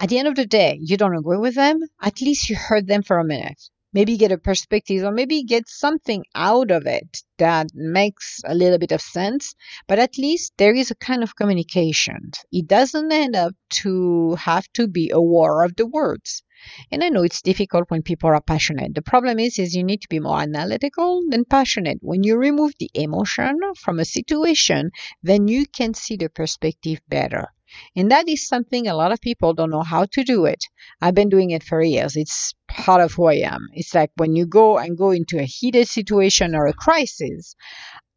at 0.00 0.08
the 0.08 0.18
end 0.18 0.28
of 0.28 0.34
the 0.34 0.46
day 0.46 0.78
you 0.80 0.96
don't 0.96 1.16
agree 1.16 1.38
with 1.38 1.54
them, 1.54 1.80
at 2.02 2.20
least 2.20 2.48
you 2.50 2.56
heard 2.56 2.86
them 2.86 3.02
for 3.02 3.18
a 3.18 3.24
minute. 3.24 3.62
Maybe 3.92 4.16
get 4.16 4.32
a 4.32 4.38
perspective 4.38 5.04
or 5.04 5.12
maybe 5.12 5.44
get 5.44 5.68
something 5.68 6.24
out 6.34 6.72
of 6.72 6.84
it 6.84 7.22
that 7.38 7.68
makes 7.74 8.40
a 8.44 8.52
little 8.52 8.78
bit 8.78 8.90
of 8.90 9.00
sense, 9.00 9.54
but 9.86 10.00
at 10.00 10.18
least 10.18 10.52
there 10.58 10.74
is 10.74 10.90
a 10.90 10.96
kind 10.96 11.22
of 11.22 11.36
communication. 11.36 12.32
It 12.50 12.66
doesn't 12.66 13.12
end 13.12 13.36
up 13.36 13.54
to 13.82 14.34
have 14.34 14.66
to 14.72 14.88
be 14.88 15.10
a 15.10 15.20
war 15.20 15.64
of 15.64 15.76
the 15.76 15.86
words. 15.86 16.42
And 16.90 17.02
I 17.02 17.08
know 17.08 17.22
it's 17.22 17.42
difficult 17.42 17.90
when 17.90 18.02
people 18.02 18.30
are 18.30 18.40
passionate. 18.40 18.94
The 18.94 19.02
problem 19.02 19.38
is, 19.38 19.58
is 19.58 19.74
you 19.74 19.84
need 19.84 20.02
to 20.02 20.08
be 20.08 20.20
more 20.20 20.40
analytical 20.40 21.22
than 21.28 21.44
passionate. 21.44 21.98
When 22.00 22.22
you 22.22 22.36
remove 22.36 22.72
the 22.78 22.90
emotion 22.94 23.60
from 23.76 23.98
a 23.98 24.04
situation, 24.04 24.90
then 25.22 25.48
you 25.48 25.66
can 25.66 25.94
see 25.94 26.16
the 26.16 26.28
perspective 26.28 27.00
better. 27.08 27.48
And 27.96 28.10
that 28.10 28.28
is 28.28 28.46
something 28.46 28.86
a 28.86 28.94
lot 28.94 29.12
of 29.12 29.20
people 29.20 29.52
don't 29.52 29.70
know 29.70 29.82
how 29.82 30.04
to 30.12 30.22
do 30.22 30.44
it. 30.44 30.64
I've 31.00 31.14
been 31.14 31.28
doing 31.28 31.50
it 31.50 31.62
for 31.62 31.82
years. 31.82 32.16
It's 32.16 32.54
part 32.68 33.00
of 33.00 33.12
who 33.12 33.26
I 33.26 33.40
am. 33.44 33.68
It's 33.72 33.94
like 33.94 34.10
when 34.16 34.36
you 34.36 34.46
go 34.46 34.78
and 34.78 34.96
go 34.96 35.10
into 35.10 35.38
a 35.38 35.44
heated 35.44 35.88
situation 35.88 36.54
or 36.54 36.66
a 36.66 36.72
crisis, 36.72 37.56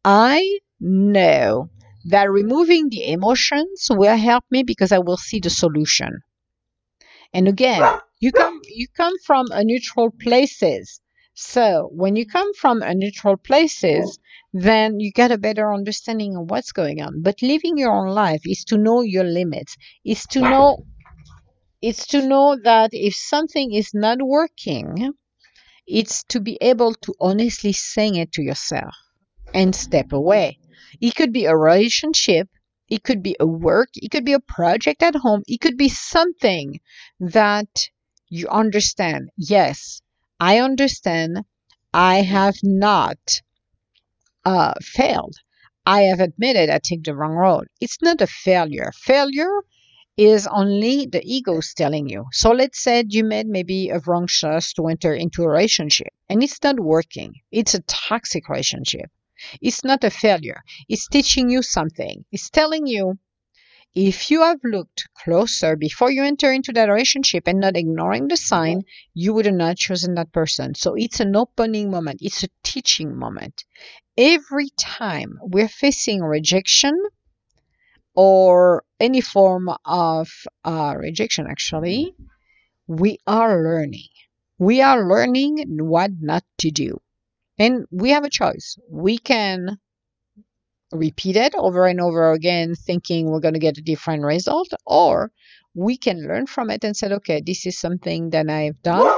I 0.04 0.58
know 0.80 1.70
that 2.04 2.30
removing 2.30 2.88
the 2.88 3.10
emotions 3.12 3.88
will 3.90 4.16
help 4.16 4.44
me 4.50 4.62
because 4.62 4.92
I 4.92 4.98
will 4.98 5.16
see 5.16 5.40
the 5.40 5.50
solution. 5.50 6.20
And 7.32 7.48
again, 7.48 7.82
you 8.20 8.32
come 8.32 8.60
you 8.64 8.86
come 8.96 9.14
from 9.24 9.46
a 9.52 9.62
neutral 9.64 10.10
places. 10.10 11.00
So 11.34 11.88
when 11.92 12.16
you 12.16 12.26
come 12.26 12.52
from 12.54 12.82
a 12.82 12.94
neutral 12.94 13.36
places, 13.36 14.18
then 14.52 14.98
you 14.98 15.12
get 15.12 15.30
a 15.30 15.38
better 15.38 15.72
understanding 15.72 16.36
of 16.36 16.50
what's 16.50 16.72
going 16.72 17.00
on. 17.00 17.22
But 17.22 17.42
living 17.42 17.78
your 17.78 17.92
own 17.92 18.08
life 18.08 18.42
is 18.44 18.64
to 18.64 18.76
know 18.76 19.02
your 19.02 19.24
limits, 19.24 19.76
is 20.04 20.24
to 20.32 20.40
know 20.40 20.84
it's 21.80 22.06
to 22.08 22.26
know 22.26 22.58
that 22.64 22.90
if 22.92 23.14
something 23.14 23.72
is 23.72 23.94
not 23.94 24.18
working, 24.20 25.12
it's 25.86 26.24
to 26.24 26.40
be 26.40 26.58
able 26.60 26.94
to 26.94 27.14
honestly 27.20 27.72
say 27.72 28.08
it 28.08 28.32
to 28.32 28.42
yourself 28.42 28.94
and 29.54 29.74
step 29.74 30.12
away. 30.12 30.58
It 31.00 31.14
could 31.14 31.32
be 31.32 31.44
a 31.44 31.56
relationship, 31.56 32.48
it 32.88 33.04
could 33.04 33.22
be 33.22 33.36
a 33.38 33.46
work, 33.46 33.90
it 33.94 34.10
could 34.10 34.24
be 34.24 34.32
a 34.32 34.40
project 34.40 35.02
at 35.02 35.14
home, 35.14 35.42
it 35.46 35.60
could 35.60 35.76
be 35.76 35.88
something 35.88 36.80
that 37.20 37.88
you 38.28 38.48
understand. 38.48 39.30
Yes, 39.36 40.00
I 40.40 40.58
understand 40.60 41.44
I 41.92 42.22
have 42.22 42.56
not 42.62 43.18
uh, 44.44 44.74
failed. 44.82 45.36
I 45.86 46.02
have 46.02 46.20
admitted 46.20 46.70
I 46.70 46.80
took 46.82 47.04
the 47.04 47.14
wrong 47.14 47.32
road. 47.32 47.68
It's 47.80 48.02
not 48.02 48.20
a 48.20 48.26
failure. 48.26 48.92
Failure 48.94 49.62
is 50.16 50.46
only 50.48 51.06
the 51.06 51.22
ego's 51.24 51.72
telling 51.74 52.08
you. 52.08 52.26
So 52.32 52.50
let's 52.50 52.82
say 52.82 53.04
you 53.08 53.24
made 53.24 53.46
maybe 53.46 53.88
a 53.90 54.00
wrong 54.00 54.26
choice 54.26 54.72
to 54.74 54.88
enter 54.88 55.14
into 55.14 55.44
a 55.44 55.48
relationship 55.48 56.08
and 56.28 56.42
it's 56.42 56.62
not 56.62 56.80
working. 56.80 57.34
It's 57.52 57.74
a 57.74 57.82
toxic 57.82 58.48
relationship. 58.48 59.10
It's 59.62 59.84
not 59.84 60.04
a 60.04 60.10
failure. 60.10 60.62
It's 60.88 61.08
teaching 61.08 61.50
you 61.50 61.62
something. 61.62 62.24
It's 62.32 62.50
telling 62.50 62.86
you 62.86 63.18
if 64.00 64.30
you 64.30 64.42
have 64.42 64.60
looked 64.62 65.08
closer 65.12 65.74
before 65.74 66.08
you 66.08 66.22
enter 66.22 66.52
into 66.52 66.72
that 66.72 66.88
relationship 66.88 67.48
and 67.48 67.58
not 67.58 67.76
ignoring 67.76 68.28
the 68.28 68.36
sign, 68.36 68.82
you 69.12 69.34
would 69.34 69.44
have 69.44 69.56
not 69.56 69.76
chosen 69.76 70.14
that 70.14 70.30
person. 70.30 70.76
So 70.76 70.94
it's 70.94 71.18
an 71.18 71.34
opening 71.34 71.90
moment. 71.90 72.20
It's 72.22 72.44
a 72.44 72.48
teaching 72.62 73.18
moment. 73.18 73.64
Every 74.16 74.68
time 74.78 75.40
we're 75.42 75.66
facing 75.66 76.22
rejection 76.22 76.96
or 78.14 78.84
any 79.00 79.20
form 79.20 79.68
of 79.84 80.28
uh, 80.64 80.94
rejection, 80.96 81.48
actually, 81.50 82.14
we 82.86 83.18
are 83.26 83.64
learning. 83.64 84.10
We 84.60 84.80
are 84.80 85.08
learning 85.08 85.76
what 85.80 86.12
not 86.20 86.44
to 86.58 86.70
do. 86.70 87.00
And 87.58 87.84
we 87.90 88.10
have 88.10 88.22
a 88.22 88.30
choice. 88.30 88.78
We 88.88 89.18
can 89.18 89.80
repeat 90.92 91.36
it 91.36 91.54
over 91.54 91.86
and 91.86 92.00
over 92.00 92.32
again, 92.32 92.74
thinking 92.74 93.30
we're 93.30 93.40
going 93.40 93.54
to 93.54 93.60
get 93.60 93.78
a 93.78 93.82
different 93.82 94.24
result, 94.24 94.68
or 94.86 95.30
we 95.74 95.96
can 95.96 96.26
learn 96.26 96.46
from 96.46 96.70
it 96.70 96.82
and 96.82 96.96
say, 96.96 97.08
okay, 97.08 97.42
this 97.44 97.66
is 97.66 97.78
something 97.78 98.30
that 98.30 98.48
I've 98.48 98.82
done. 98.82 99.14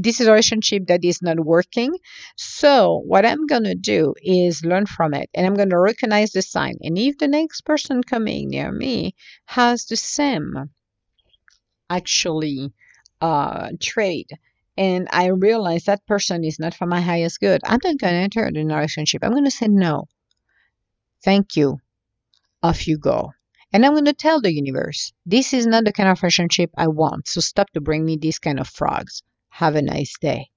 This 0.00 0.20
is 0.20 0.26
a 0.26 0.32
relationship 0.32 0.86
that 0.86 1.04
is 1.04 1.20
not 1.22 1.40
working. 1.40 1.96
So, 2.36 3.02
what 3.04 3.26
I'm 3.26 3.46
going 3.46 3.64
to 3.64 3.74
do 3.74 4.14
is 4.22 4.64
learn 4.64 4.86
from 4.86 5.14
it 5.14 5.28
and 5.34 5.46
I'm 5.46 5.54
going 5.54 5.70
to 5.70 5.78
recognize 5.78 6.32
the 6.32 6.42
sign. 6.42 6.76
And 6.82 6.96
if 6.96 7.18
the 7.18 7.28
next 7.28 7.62
person 7.62 8.02
coming 8.02 8.50
near 8.50 8.70
me 8.70 9.14
has 9.46 9.86
the 9.86 9.96
same 9.96 10.70
actually 11.90 12.72
uh, 13.20 13.70
and 14.76 15.08
I 15.10 15.26
realize 15.26 15.84
that 15.84 16.06
person 16.06 16.44
is 16.44 16.60
not 16.60 16.74
for 16.74 16.86
my 16.86 17.00
highest 17.00 17.40
good, 17.40 17.60
I'm 17.64 17.80
not 17.82 17.98
going 17.98 17.98
to 17.98 18.06
enter 18.06 18.48
the 18.52 18.64
relationship. 18.64 19.24
I'm 19.24 19.32
going 19.32 19.44
to 19.44 19.50
say 19.50 19.66
no. 19.66 20.06
Thank 21.22 21.56
you. 21.56 21.78
Off 22.62 22.86
you 22.88 22.98
go. 22.98 23.32
And 23.72 23.84
I'm 23.84 23.92
going 23.92 24.06
to 24.06 24.12
tell 24.12 24.40
the 24.40 24.52
universe, 24.52 25.12
this 25.26 25.52
is 25.52 25.66
not 25.66 25.84
the 25.84 25.92
kind 25.92 26.08
of 26.08 26.22
relationship 26.22 26.70
I 26.76 26.88
want. 26.88 27.28
So 27.28 27.40
stop 27.40 27.70
to 27.72 27.80
bring 27.80 28.04
me 28.04 28.16
these 28.16 28.38
kind 28.38 28.58
of 28.58 28.68
frogs. 28.68 29.22
Have 29.50 29.74
a 29.74 29.82
nice 29.82 30.14
day. 30.18 30.50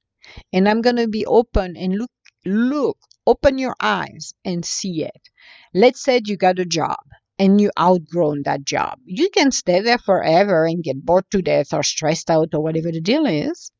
And 0.54 0.70
I'm 0.70 0.82
going 0.82 0.96
to 0.96 1.08
be 1.08 1.26
open 1.26 1.76
and 1.76 1.98
look, 1.98 2.12
look, 2.46 2.98
open 3.28 3.58
your 3.58 3.76
eyes 3.82 4.34
and 4.46 4.64
see 4.64 5.04
it. 5.04 5.30
Let's 5.74 6.02
say 6.04 6.22
you 6.24 6.38
got 6.38 6.60
a 6.60 6.66
job 6.66 7.04
and 7.38 7.60
you 7.60 7.72
outgrown 7.78 8.44
that 8.44 8.64
job. 8.64 9.00
You 9.04 9.30
can 9.30 9.52
stay 9.52 9.82
there 9.82 9.98
forever 9.98 10.66
and 10.66 10.84
get 10.84 11.06
bored 11.06 11.26
to 11.32 11.42
death 11.42 11.74
or 11.74 11.84
stressed 11.84 12.30
out 12.30 12.54
or 12.54 12.62
whatever 12.62 12.92
the 12.92 13.02
deal 13.02 13.26
is 13.26 13.72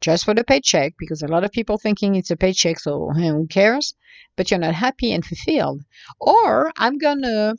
just 0.00 0.24
for 0.24 0.34
the 0.34 0.44
paycheck 0.44 0.94
because 0.98 1.22
a 1.22 1.28
lot 1.28 1.44
of 1.44 1.52
people 1.52 1.78
thinking 1.78 2.14
it's 2.14 2.30
a 2.30 2.36
paycheck 2.36 2.78
so 2.78 3.10
who 3.10 3.46
cares? 3.46 3.94
But 4.36 4.50
you're 4.50 4.60
not 4.60 4.74
happy 4.74 5.12
and 5.12 5.24
fulfilled. 5.24 5.82
Or 6.20 6.72
i'm 6.76 6.98
gonna 6.98 7.54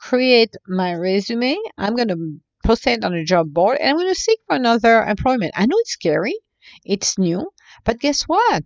create 0.00 0.54
my 0.66 0.94
resume 0.94 1.56
i'm 1.78 1.96
gonna 1.96 2.16
post 2.64 2.86
it 2.86 3.04
on 3.04 3.14
a 3.14 3.24
job 3.24 3.52
board 3.52 3.78
and 3.78 3.90
i'm 3.90 3.96
gonna 3.96 4.14
seek 4.14 4.38
for 4.46 4.56
another 4.56 5.02
employment. 5.02 5.52
I 5.56 5.66
know 5.66 5.76
it's 5.78 5.92
scary 5.92 6.36
it's 6.84 7.18
new 7.18 7.50
but 7.84 8.00
guess 8.00 8.22
what? 8.22 8.64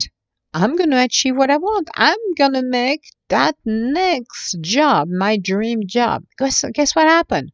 I'm 0.52 0.76
gonna 0.76 1.02
achieve 1.02 1.36
what 1.36 1.50
i 1.50 1.58
want. 1.58 1.88
I'm 1.94 2.34
gonna 2.36 2.62
make 2.62 3.02
that 3.28 3.56
next 3.64 4.58
job 4.60 5.08
my 5.08 5.36
dream 5.36 5.86
job. 5.86 6.24
Guess, 6.38 6.64
guess 6.74 6.94
what 6.96 7.06
happened 7.06 7.52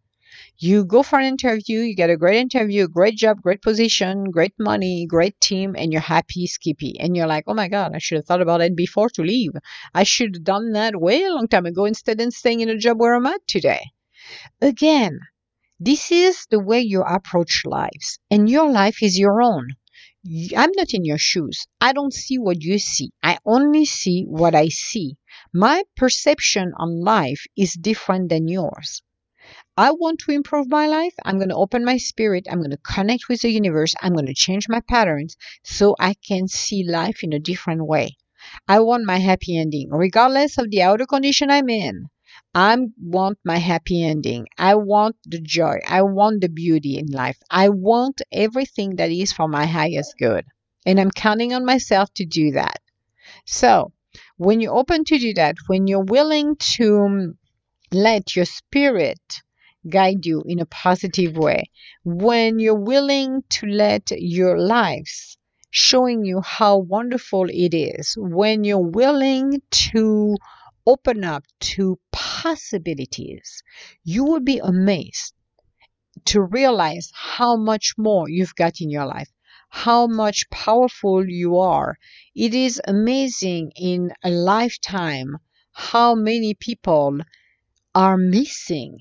you 0.58 0.84
go 0.84 1.02
for 1.02 1.18
an 1.18 1.26
interview, 1.26 1.80
you 1.80 1.94
get 1.94 2.10
a 2.10 2.16
great 2.16 2.38
interview, 2.38 2.88
great 2.88 3.16
job, 3.16 3.42
great 3.42 3.62
position, 3.62 4.30
great 4.30 4.54
money, 4.58 5.06
great 5.06 5.38
team, 5.40 5.74
and 5.76 5.92
you're 5.92 6.00
happy, 6.00 6.46
skippy. 6.46 6.94
And 6.98 7.16
you're 7.16 7.26
like, 7.26 7.44
oh 7.46 7.54
my 7.54 7.68
God, 7.68 7.92
I 7.94 7.98
should 7.98 8.16
have 8.16 8.26
thought 8.26 8.42
about 8.42 8.60
it 8.60 8.76
before 8.76 9.10
to 9.10 9.22
leave. 9.22 9.52
I 9.94 10.02
should 10.04 10.36
have 10.36 10.44
done 10.44 10.72
that 10.72 11.00
way 11.00 11.24
a 11.24 11.32
long 11.32 11.48
time 11.48 11.66
ago 11.66 11.84
instead 11.84 12.20
of 12.20 12.32
staying 12.32 12.60
in 12.60 12.68
a 12.68 12.78
job 12.78 12.98
where 12.98 13.14
I'm 13.14 13.26
at 13.26 13.46
today. 13.46 13.82
Again, 14.60 15.18
this 15.78 16.10
is 16.10 16.46
the 16.50 16.58
way 16.58 16.80
you 16.80 17.02
approach 17.02 17.62
lives, 17.66 18.18
and 18.30 18.48
your 18.48 18.70
life 18.70 19.02
is 19.02 19.18
your 19.18 19.42
own. 19.42 19.68
I'm 20.56 20.72
not 20.74 20.94
in 20.94 21.04
your 21.04 21.18
shoes. 21.18 21.66
I 21.80 21.92
don't 21.92 22.14
see 22.14 22.38
what 22.38 22.62
you 22.62 22.78
see. 22.78 23.10
I 23.22 23.38
only 23.44 23.84
see 23.84 24.24
what 24.26 24.54
I 24.54 24.68
see. 24.68 25.16
My 25.52 25.84
perception 25.96 26.72
on 26.78 27.04
life 27.04 27.44
is 27.56 27.74
different 27.74 28.30
than 28.30 28.48
yours. 28.48 29.02
I 29.78 29.90
want 29.92 30.20
to 30.20 30.30
improve 30.30 30.70
my 30.70 30.86
life. 30.86 31.12
I'm 31.22 31.36
going 31.36 31.50
to 31.50 31.54
open 31.54 31.84
my 31.84 31.98
spirit. 31.98 32.46
I'm 32.50 32.60
going 32.60 32.70
to 32.70 32.78
connect 32.78 33.28
with 33.28 33.42
the 33.42 33.50
universe. 33.50 33.94
I'm 34.00 34.14
going 34.14 34.26
to 34.26 34.34
change 34.34 34.70
my 34.70 34.80
patterns 34.80 35.36
so 35.64 35.94
I 35.98 36.14
can 36.14 36.48
see 36.48 36.82
life 36.82 37.22
in 37.22 37.34
a 37.34 37.38
different 37.38 37.86
way. 37.86 38.16
I 38.66 38.80
want 38.80 39.04
my 39.04 39.18
happy 39.18 39.58
ending, 39.58 39.90
regardless 39.90 40.56
of 40.56 40.70
the 40.70 40.80
outer 40.82 41.04
condition 41.04 41.50
I'm 41.50 41.68
in. 41.68 42.08
I 42.54 42.74
want 42.98 43.38
my 43.44 43.58
happy 43.58 44.02
ending. 44.02 44.46
I 44.56 44.76
want 44.76 45.16
the 45.26 45.40
joy. 45.40 45.80
I 45.86 46.02
want 46.02 46.40
the 46.40 46.48
beauty 46.48 46.96
in 46.96 47.08
life. 47.08 47.38
I 47.50 47.68
want 47.68 48.22
everything 48.32 48.96
that 48.96 49.10
is 49.10 49.34
for 49.34 49.46
my 49.46 49.66
highest 49.66 50.14
good. 50.18 50.46
And 50.86 50.98
I'm 50.98 51.10
counting 51.10 51.52
on 51.52 51.66
myself 51.66 52.12
to 52.14 52.24
do 52.24 52.52
that. 52.52 52.80
So, 53.44 53.92
when 54.38 54.60
you're 54.60 54.76
open 54.76 55.04
to 55.04 55.18
do 55.18 55.34
that, 55.34 55.56
when 55.66 55.86
you're 55.86 56.00
willing 56.04 56.56
to 56.76 57.34
let 57.92 58.34
your 58.36 58.46
spirit 58.46 59.42
guide 59.88 60.26
you 60.26 60.42
in 60.46 60.60
a 60.60 60.66
positive 60.66 61.36
way, 61.36 61.70
when 62.04 62.58
you're 62.58 62.74
willing 62.74 63.42
to 63.48 63.66
let 63.66 64.10
your 64.10 64.58
lives 64.58 65.38
showing 65.70 66.24
you 66.24 66.40
how 66.40 66.78
wonderful 66.78 67.46
it 67.50 67.74
is, 67.74 68.14
when 68.16 68.64
you're 68.64 68.78
willing 68.78 69.60
to 69.70 70.36
open 70.86 71.24
up 71.24 71.44
to 71.60 71.98
possibilities, 72.12 73.62
you 74.04 74.24
will 74.24 74.40
be 74.40 74.58
amazed 74.58 75.34
to 76.24 76.40
realize 76.40 77.10
how 77.14 77.56
much 77.56 77.94
more 77.98 78.28
you've 78.28 78.54
got 78.54 78.80
in 78.80 78.88
your 78.88 79.06
life, 79.06 79.30
how 79.68 80.06
much 80.06 80.48
powerful 80.50 81.28
you 81.28 81.58
are. 81.58 81.98
It 82.34 82.54
is 82.54 82.80
amazing 82.86 83.72
in 83.76 84.12
a 84.24 84.30
lifetime 84.30 85.36
how 85.72 86.14
many 86.14 86.54
people 86.54 87.18
are 87.94 88.16
missing 88.16 88.98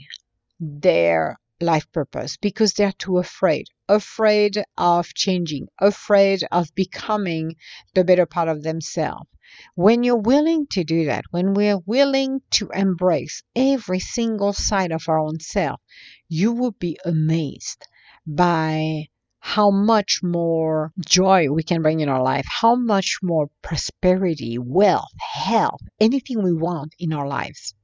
their 0.81 1.39
life 1.61 1.89
purpose 1.91 2.37
because 2.37 2.73
they're 2.73 2.91
too 2.93 3.17
afraid 3.17 3.65
afraid 3.87 4.61
of 4.77 5.13
changing 5.13 5.67
afraid 5.79 6.43
of 6.51 6.73
becoming 6.75 7.55
the 7.93 8.03
better 8.03 8.25
part 8.25 8.49
of 8.49 8.63
themselves 8.63 9.29
when 9.75 10.03
you're 10.03 10.17
willing 10.33 10.67
to 10.67 10.83
do 10.83 11.05
that 11.05 11.23
when 11.31 11.53
we're 11.53 11.77
willing 11.85 12.41
to 12.49 12.69
embrace 12.71 13.41
every 13.55 13.99
single 13.99 14.51
side 14.51 14.91
of 14.91 15.07
our 15.07 15.19
own 15.19 15.39
self 15.39 15.79
you 16.27 16.51
will 16.51 16.71
be 16.71 16.97
amazed 17.05 17.87
by 18.27 19.07
how 19.45 19.69
much 19.69 20.21
more 20.23 20.91
joy 21.05 21.47
we 21.47 21.61
can 21.61 21.83
bring 21.83 21.99
in 21.99 22.09
our 22.09 22.23
life, 22.23 22.47
how 22.49 22.73
much 22.73 23.19
more 23.21 23.47
prosperity, 23.61 24.57
wealth, 24.57 25.13
health, 25.19 25.81
anything 25.99 26.41
we 26.41 26.51
want 26.51 26.95
in 26.97 27.13
our 27.13 27.27
lives. 27.27 27.75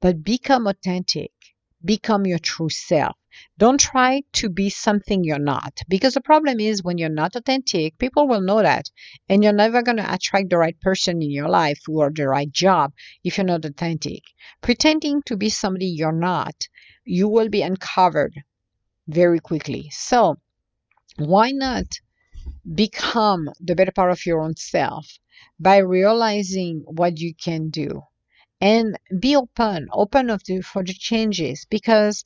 But 0.00 0.24
become 0.24 0.66
authentic, 0.66 1.30
become 1.84 2.26
your 2.26 2.38
true 2.38 2.70
self. 2.70 3.16
Don't 3.58 3.78
try 3.78 4.22
to 4.32 4.48
be 4.48 4.70
something 4.70 5.22
you're 5.22 5.38
not. 5.38 5.80
Because 5.88 6.14
the 6.14 6.20
problem 6.20 6.58
is 6.58 6.82
when 6.82 6.96
you're 6.96 7.08
not 7.08 7.36
authentic, 7.36 7.98
people 7.98 8.26
will 8.26 8.40
know 8.40 8.62
that. 8.62 8.90
And 9.28 9.42
you're 9.42 9.52
never 9.52 9.82
going 9.82 9.98
to 9.98 10.14
attract 10.14 10.50
the 10.50 10.58
right 10.58 10.78
person 10.80 11.20
in 11.22 11.30
your 11.30 11.48
life 11.48 11.80
or 11.88 12.10
the 12.10 12.28
right 12.28 12.50
job 12.50 12.92
if 13.22 13.36
you're 13.36 13.44
not 13.44 13.64
authentic. 13.64 14.22
Pretending 14.62 15.22
to 15.26 15.36
be 15.36 15.50
somebody 15.50 15.86
you're 15.86 16.12
not, 16.12 16.68
you 17.04 17.28
will 17.28 17.48
be 17.48 17.62
uncovered 17.62 18.34
very 19.06 19.38
quickly. 19.38 19.90
So, 19.90 20.36
why 21.18 21.50
not 21.50 22.00
become 22.74 23.50
the 23.60 23.74
better 23.74 23.92
part 23.92 24.10
of 24.10 24.24
your 24.26 24.40
own 24.40 24.56
self 24.56 25.18
by 25.58 25.78
realizing 25.78 26.82
what 26.86 27.18
you 27.18 27.34
can 27.34 27.70
do 27.70 28.02
and 28.60 28.98
be 29.20 29.36
open, 29.36 29.88
open 29.92 30.30
of 30.30 30.42
the, 30.44 30.60
for 30.62 30.82
the 30.82 30.94
changes 30.94 31.66
because 31.68 32.24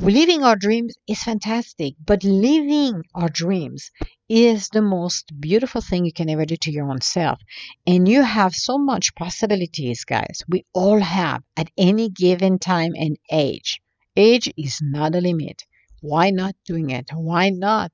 living 0.00 0.42
our 0.42 0.56
dreams 0.56 0.94
is 1.06 1.22
fantastic, 1.22 1.94
but 2.04 2.24
living 2.24 3.02
our 3.14 3.28
dreams 3.28 3.90
is 4.28 4.68
the 4.68 4.82
most 4.82 5.32
beautiful 5.40 5.80
thing 5.80 6.04
you 6.04 6.12
can 6.12 6.30
ever 6.30 6.44
do 6.44 6.56
to 6.56 6.70
your 6.70 6.90
own 6.90 7.00
self. 7.00 7.40
And 7.86 8.08
you 8.08 8.22
have 8.22 8.54
so 8.54 8.78
much 8.78 9.14
possibilities, 9.14 10.04
guys. 10.04 10.42
We 10.48 10.64
all 10.72 11.00
have 11.00 11.42
at 11.56 11.70
any 11.76 12.08
given 12.08 12.58
time 12.58 12.92
and 12.96 13.18
age. 13.30 13.80
Age 14.16 14.52
is 14.56 14.80
not 14.82 15.14
a 15.14 15.20
limit. 15.20 15.64
Why 16.00 16.30
not 16.30 16.54
doing 16.64 16.90
it? 16.90 17.10
Why 17.12 17.50
not 17.50 17.92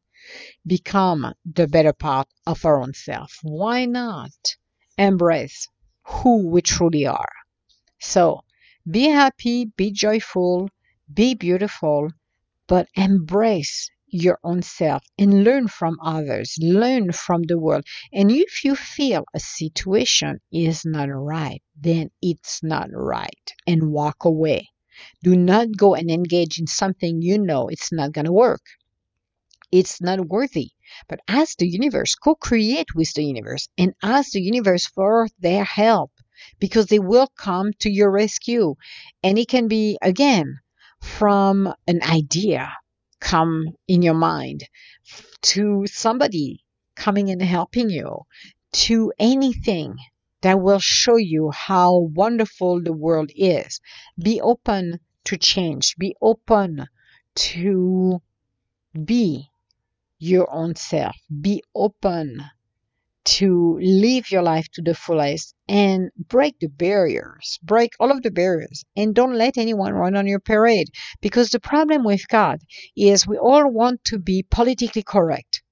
become 0.67 1.35
the 1.45 1.67
better 1.67 1.93
part 1.93 2.29
of 2.47 2.65
our 2.65 2.81
own 2.81 2.95
self? 2.95 3.39
Why 3.43 3.87
not 3.87 4.57
embrace 4.99 5.69
who 6.05 6.49
we 6.49 6.63
truly 6.63 7.07
are? 7.07 7.33
So 8.01 8.43
be 8.91 9.05
happy, 9.09 9.67
be 9.67 9.91
joyful, 9.91 10.71
be 11.13 11.35
beautiful, 11.35 12.11
but 12.67 12.89
embrace 12.95 13.91
your 14.09 14.39
own 14.45 14.63
self 14.63 15.03
and 15.19 15.45
learn 15.45 15.69
from 15.69 15.99
others, 16.01 16.57
learn 16.61 17.13
from 17.13 17.43
the 17.43 17.59
world. 17.59 17.85
And 18.13 18.31
if 18.31 18.65
you 18.65 18.77
feel 18.77 19.25
a 19.35 19.41
situation 19.41 20.41
is 20.53 20.85
not 20.85 21.09
right, 21.11 21.63
then 21.77 22.11
it's 22.23 22.63
not 22.63 22.89
right 22.93 23.53
and 23.67 23.93
walk 23.93 24.25
away. 24.25 24.69
Do 25.23 25.37
not 25.37 25.77
go 25.77 25.95
and 25.95 26.11
engage 26.11 26.59
in 26.59 26.67
something 26.67 27.21
you 27.21 27.39
know 27.39 27.69
it's 27.69 27.93
not 27.93 28.13
going 28.13 28.25
to 28.27 28.33
work. 28.33 28.63
It's 29.71 30.01
not 30.01 30.29
worthy. 30.29 30.71
But 31.09 31.21
ask 31.29 31.59
the 31.59 31.69
universe, 31.69 32.15
co 32.17 32.35
create 32.35 32.95
with 32.95 33.13
the 33.15 33.25
universe, 33.25 33.69
and 33.79 33.95
ask 34.03 34.33
the 34.33 34.41
universe 34.41 34.87
for 34.87 35.29
their 35.39 35.63
help 35.65 36.11
because 36.59 36.87
they 36.87 36.99
will 36.99 37.29
come 37.37 37.73
to 37.81 37.91
your 37.91 38.11
rescue. 38.11 38.75
And 39.23 39.39
it 39.39 39.49
can 39.49 39.69
be, 39.69 39.99
again, 40.03 40.59
from 41.01 41.73
an 41.87 42.03
idea 42.03 42.73
come 43.21 43.67
in 43.89 44.03
your 44.03 44.15
mind 44.15 44.65
to 45.43 45.87
somebody 45.87 46.65
coming 46.95 47.31
and 47.31 47.43
helping 47.43 47.91
you 47.91 48.21
to 48.73 49.13
anything 49.19 49.97
that 50.43 50.61
will 50.61 50.79
show 50.79 51.17
you 51.17 51.51
how 51.51 51.99
wonderful 51.99 52.83
the 52.83 52.93
world 52.93 53.31
is. 53.35 53.81
Be 54.19 54.41
open 54.41 55.01
to 55.25 55.37
change. 55.37 55.97
Be 55.97 56.15
open 56.21 56.87
to 57.35 58.21
be 59.05 59.49
your 60.19 60.51
own 60.51 60.75
self. 60.77 61.17
Be 61.41 61.63
open 61.75 62.45
to 63.27 63.79
live 63.83 64.31
your 64.31 64.43
life 64.43 64.69
to 64.73 64.83
the 64.83 64.95
fullest 64.95 65.55
and 65.69 66.11
break 66.17 66.59
the 66.61 66.69
barriers, 66.69 67.59
break 67.63 67.93
all 67.99 68.13
of 68.13 68.23
the 68.23 68.31
barriers, 68.31 68.85
and 68.97 69.15
don't 69.15 69.35
let 69.35 69.59
anyone 69.59 69.93
run 69.93 70.17
on 70.17 70.27
your 70.27 70.39
parade. 70.39 70.89
Because 71.21 71.51
the 71.51 71.61
problem 71.61 72.05
with 72.05 72.29
God 72.29 72.61
is 72.97 73.27
we 73.27 73.37
all 73.37 73.69
want 73.71 74.05
to 74.05 74.19
be 74.19 74.45
politically 74.49 75.03
correct. 75.03 75.63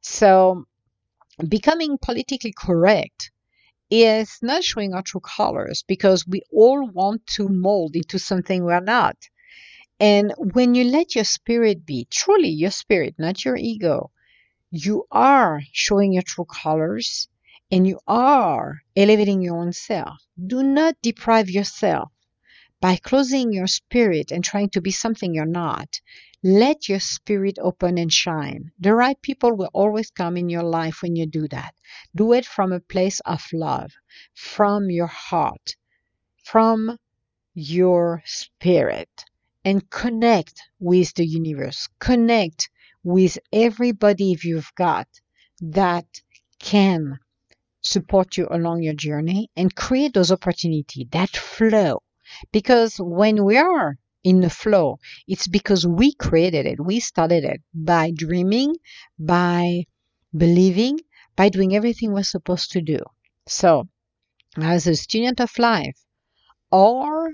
So, 0.00 0.64
becoming 1.48 1.98
politically 1.98 2.54
correct 2.56 3.30
is 3.90 4.38
not 4.40 4.64
showing 4.64 4.94
our 4.94 5.02
true 5.02 5.20
colors 5.20 5.84
because 5.86 6.26
we 6.26 6.40
all 6.50 6.88
want 6.90 7.26
to 7.26 7.48
mold 7.48 7.94
into 7.94 8.18
something 8.18 8.64
we're 8.64 8.80
not. 8.80 9.16
And 10.00 10.32
when 10.38 10.74
you 10.74 10.84
let 10.84 11.14
your 11.14 11.24
spirit 11.24 11.84
be, 11.84 12.06
truly 12.10 12.48
your 12.48 12.70
spirit, 12.70 13.14
not 13.18 13.44
your 13.44 13.56
ego, 13.56 14.10
you 14.76 15.06
are 15.12 15.62
showing 15.70 16.12
your 16.12 16.22
true 16.22 16.46
colors 16.46 17.28
and 17.70 17.86
you 17.86 18.00
are 18.08 18.82
elevating 18.96 19.40
your 19.40 19.56
own 19.56 19.72
self. 19.72 20.18
Do 20.44 20.64
not 20.64 20.96
deprive 21.00 21.48
yourself 21.48 22.10
by 22.80 22.96
closing 22.96 23.52
your 23.52 23.68
spirit 23.68 24.32
and 24.32 24.42
trying 24.42 24.70
to 24.70 24.80
be 24.80 24.90
something 24.90 25.32
you're 25.32 25.46
not. 25.46 26.00
Let 26.42 26.88
your 26.88 26.98
spirit 26.98 27.56
open 27.62 27.98
and 27.98 28.12
shine. 28.12 28.72
The 28.80 28.94
right 28.94 29.20
people 29.22 29.56
will 29.56 29.70
always 29.72 30.10
come 30.10 30.36
in 30.36 30.48
your 30.48 30.64
life 30.64 31.02
when 31.02 31.14
you 31.14 31.26
do 31.26 31.46
that. 31.48 31.76
Do 32.12 32.32
it 32.32 32.44
from 32.44 32.72
a 32.72 32.80
place 32.80 33.20
of 33.20 33.46
love, 33.52 33.92
from 34.34 34.90
your 34.90 35.06
heart, 35.06 35.76
from 36.42 36.98
your 37.54 38.22
spirit, 38.26 39.24
and 39.64 39.88
connect 39.88 40.60
with 40.80 41.14
the 41.14 41.24
universe. 41.24 41.88
Connect 42.00 42.68
with 43.04 43.38
everybody 43.52 44.36
you've 44.42 44.72
got 44.76 45.06
that 45.60 46.06
can 46.58 47.18
support 47.82 48.36
you 48.38 48.48
along 48.50 48.82
your 48.82 48.94
journey 48.94 49.50
and 49.56 49.76
create 49.76 50.14
those 50.14 50.32
opportunities, 50.32 51.06
that 51.12 51.36
flow. 51.36 52.02
Because 52.50 52.96
when 52.98 53.44
we 53.44 53.58
are 53.58 53.98
in 54.24 54.40
the 54.40 54.50
flow, 54.50 54.98
it's 55.28 55.46
because 55.46 55.86
we 55.86 56.14
created 56.14 56.66
it. 56.66 56.80
We 56.82 56.98
started 56.98 57.44
it 57.44 57.60
by 57.74 58.10
dreaming, 58.10 58.76
by 59.18 59.84
believing, 60.36 60.98
by 61.36 61.50
doing 61.50 61.76
everything 61.76 62.12
we're 62.12 62.22
supposed 62.22 62.72
to 62.72 62.80
do. 62.80 62.98
So, 63.46 63.88
as 64.56 64.86
a 64.86 64.96
student 64.96 65.40
of 65.40 65.58
life, 65.58 65.98
our 66.72 67.30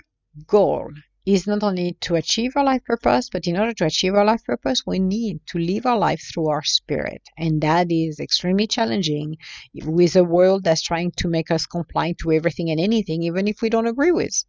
goal 0.47 0.91
is 1.35 1.47
not 1.47 1.63
only 1.63 1.97
to 2.01 2.17
achieve 2.17 2.57
our 2.57 2.65
life 2.65 2.85
purpose, 2.85 3.29
but 3.31 3.47
in 3.47 3.57
order 3.57 3.73
to 3.75 3.87
achieve 3.87 4.15
our 4.15 4.25
life 4.25 4.45
purpose, 4.45 4.83
we 4.87 4.99
need 4.99 5.41
to 5.47 5.59
live 5.59 5.87
our 5.87 5.99
life 5.99 6.23
through 6.23 6.49
our 6.49 6.63
spirit. 6.63 7.23
And 7.37 7.61
that 7.63 7.91
is 7.91 8.21
extremely 8.21 8.67
challenging 8.67 9.37
with 9.85 10.17
a 10.17 10.25
world 10.25 10.65
that's 10.65 10.83
trying 10.83 11.13
to 11.19 11.29
make 11.29 11.51
us 11.51 11.67
comply 11.67 12.15
to 12.21 12.33
everything 12.33 12.71
and 12.71 12.81
anything, 12.81 13.23
even 13.23 13.49
if 13.49 13.63
we 13.63 13.71
don't 13.71 13.87
agree 13.87 14.13
with. 14.13 14.45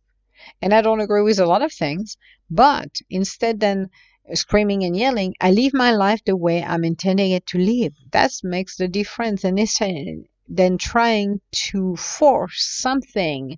And 0.62 0.74
I 0.74 0.82
don't 0.82 1.02
agree 1.02 1.22
with 1.24 1.40
a 1.40 1.46
lot 1.46 1.62
of 1.62 1.72
things, 1.72 2.18
but 2.50 2.90
instead 3.10 3.60
than 3.60 3.90
screaming 4.34 4.84
and 4.84 4.96
yelling, 4.96 5.36
I 5.42 5.52
live 5.52 5.74
my 5.74 5.92
life 5.92 6.24
the 6.26 6.36
way 6.36 6.64
I'm 6.64 6.84
intending 6.84 7.32
it 7.32 7.46
to 7.48 7.58
live. 7.58 7.94
That 8.12 8.32
makes 8.44 8.78
the 8.78 8.88
difference. 8.88 9.44
And 9.44 9.60
instead 9.60 9.96
uh, 9.96 10.28
than 10.48 10.78
trying 10.78 11.42
to 11.70 11.96
force 11.96 12.64
something 12.64 13.58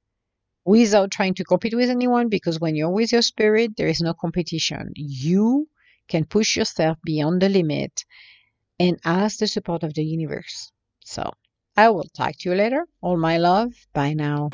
without 0.64 1.11
trying 1.11 1.35
to 1.35 1.44
compete 1.44 1.75
with 1.75 1.90
anyone 1.90 2.29
because 2.29 2.61
when 2.61 2.75
you're 2.75 2.90
with 2.90 3.12
your 3.12 3.22
spirit, 3.22 3.77
there 3.77 3.88
is 3.88 4.01
no 4.01 4.14
competition. 4.14 4.92
You 4.94 5.68
can 6.09 6.25
push 6.25 6.57
yourself 6.57 6.98
beyond 7.05 7.42
the 7.42 7.48
limit 7.48 8.05
and 8.79 8.98
ask 9.05 9.38
the 9.38 9.46
support 9.46 9.83
of 9.83 9.94
the 9.94 10.05
universe. 10.05 10.70
So 11.01 11.33
I 11.77 11.90
will 11.90 12.09
talk 12.16 12.35
to 12.38 12.51
you 12.51 12.55
later. 12.55 12.87
All 13.01 13.16
my 13.16 13.38
love. 13.38 13.72
Bye 13.92 14.14
now. 14.14 14.51